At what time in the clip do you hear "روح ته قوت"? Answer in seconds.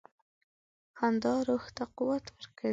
1.47-2.25